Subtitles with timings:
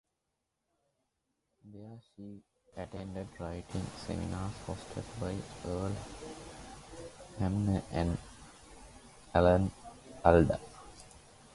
[1.63, 2.41] There she
[2.75, 5.95] attended writing seminars hosted by Earl
[7.37, 8.17] Hamner and
[9.35, 9.71] Alan
[10.25, 10.59] Alda.